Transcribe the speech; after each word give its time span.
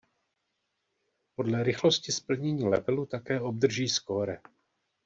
Podle 1.35 1.63
rychlosti 1.63 2.11
splnění 2.11 2.63
levelu 2.63 3.05
také 3.05 3.41
obdrží 3.41 3.87
skóre. 3.89 4.37